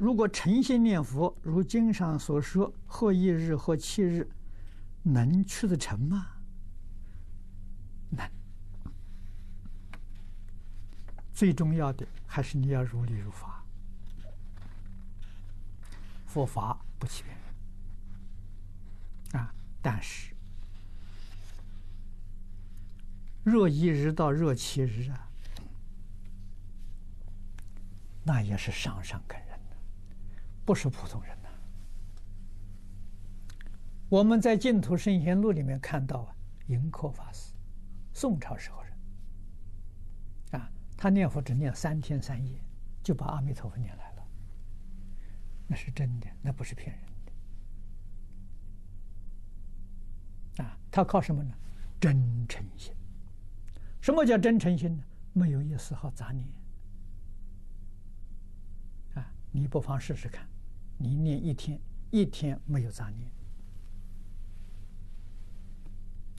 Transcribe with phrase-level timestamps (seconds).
[0.00, 4.26] 如果诚心念佛，如经上所说，或一日或七日，
[5.02, 6.26] 能去得成吗？
[8.08, 8.26] 能。
[11.34, 13.62] 最重要的还是你要如理如法，
[16.24, 17.36] 佛法不欺骗
[19.34, 19.54] 人啊！
[19.82, 20.34] 但是，
[23.44, 25.28] 若一日到若七日啊，
[28.24, 29.38] 那也是上上根，
[30.70, 31.48] 不是普通人呐。
[34.08, 36.36] 我们在《净土圣贤录》里面看到啊，
[36.68, 37.52] 盈科法师，
[38.12, 38.92] 宋朝时候人
[40.52, 40.70] 啊。
[40.96, 42.62] 他念佛只念三天三夜，
[43.02, 44.24] 就把阿弥陀佛念来了。
[45.66, 47.04] 那是真的，那不是骗人
[50.56, 50.62] 的。
[50.62, 51.52] 啊，他靠什么呢？
[52.00, 52.94] 真诚心。
[54.00, 55.02] 什么叫真诚心呢？
[55.32, 56.48] 没有一丝毫杂念。
[59.16, 60.48] 啊，你不妨试试看，
[61.02, 63.32] 你念一天，一天没有杂念。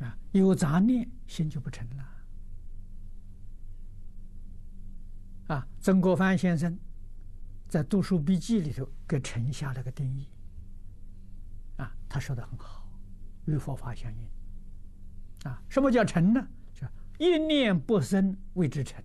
[0.00, 2.04] 啊，有杂念，心就不成了。
[5.54, 6.78] 啊，曾国藩先生
[7.66, 10.28] 在《读书笔记》里头给陈下了个定义。
[11.78, 12.86] 啊，他说的很好，
[13.46, 14.28] 与佛法相应。
[15.44, 16.46] 啊，什么叫诚呢？
[16.74, 16.86] 叫
[17.18, 19.02] 一念不生谓之诚。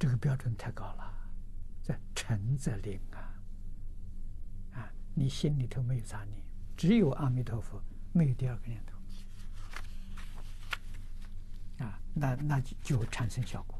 [0.00, 1.11] 这个标准太高了，
[1.82, 3.34] 这诚则灵啊！
[4.74, 6.40] 啊，你心里头没有杂念，
[6.76, 8.92] 只有阿弥陀佛，没有第二个念头。
[11.84, 13.78] 啊，那那就产生效果，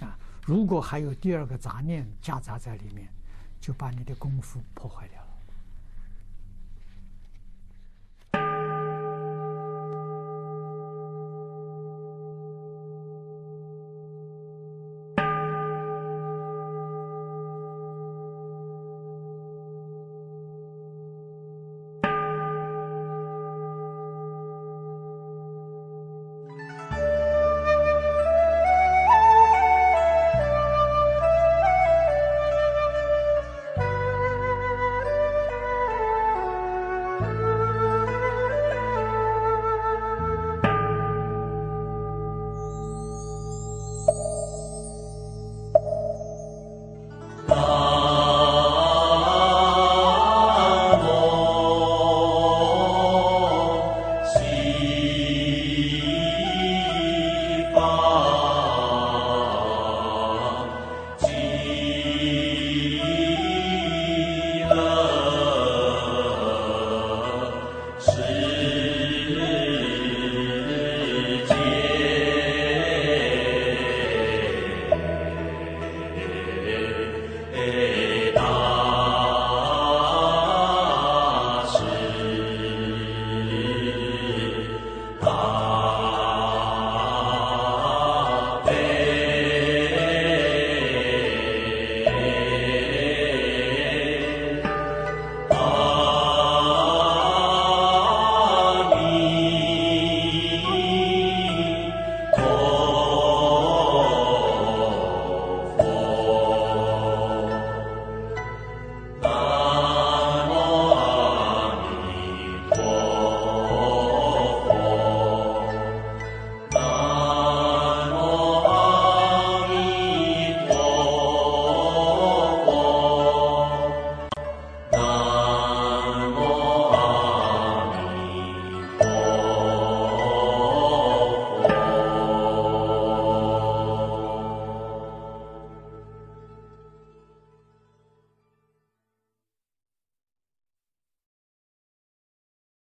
[0.00, 3.08] 啊，如果还有第二个杂念夹杂在里面，
[3.60, 5.33] 就把你的功夫破坏掉了。